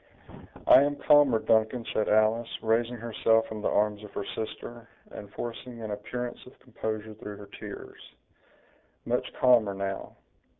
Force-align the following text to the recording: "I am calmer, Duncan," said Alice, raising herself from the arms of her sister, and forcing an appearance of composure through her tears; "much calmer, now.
"I 0.65 0.81
am 0.81 0.95
calmer, 0.95 1.37
Duncan," 1.37 1.85
said 1.93 2.09
Alice, 2.09 2.49
raising 2.63 2.95
herself 2.95 3.45
from 3.45 3.61
the 3.61 3.67
arms 3.69 4.03
of 4.03 4.11
her 4.15 4.25
sister, 4.35 4.89
and 5.11 5.31
forcing 5.33 5.79
an 5.79 5.91
appearance 5.91 6.43
of 6.47 6.57
composure 6.57 7.13
through 7.13 7.37
her 7.37 7.45
tears; 7.59 8.01
"much 9.05 9.31
calmer, 9.39 9.75
now. 9.75 10.15